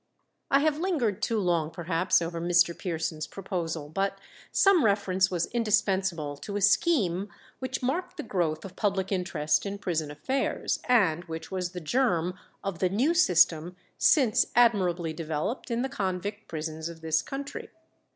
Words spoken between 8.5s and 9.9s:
of public interest in